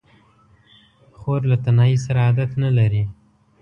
خور 1.19 1.41
له 1.51 1.57
تنهایۍ 1.65 1.95
سره 2.05 2.19
عادت 2.25 2.51
نه 2.63 2.69
لري. 2.77 3.03